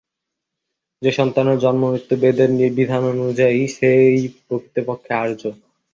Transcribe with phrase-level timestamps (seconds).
[1.01, 5.41] যে-সন্তানের জন্মমৃত্যু বেদের বিধানানুযায়ী, সে-ই প্রকৃতপক্ষে আর্য।